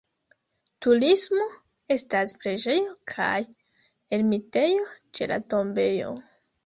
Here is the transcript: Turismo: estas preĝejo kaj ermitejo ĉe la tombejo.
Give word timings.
Turismo: 0.85 1.43
estas 1.95 2.33
preĝejo 2.45 2.95
kaj 3.13 3.35
ermitejo 4.19 4.89
ĉe 5.19 5.29
la 5.35 5.39
tombejo. 5.55 6.11